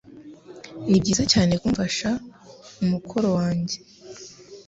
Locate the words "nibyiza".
0.89-1.23